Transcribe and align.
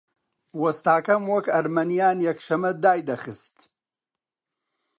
وەستاکەم 0.61 1.23
وەک 1.33 1.45
ئەرمەنییان 1.53 2.17
یەکشەممە 2.27 2.71
دایدەخست 2.83 3.57